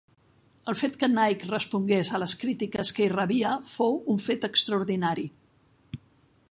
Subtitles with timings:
[0.71, 5.29] El fet que Nike respongués a les crítiques que hi rebia fou un fet extraordinari.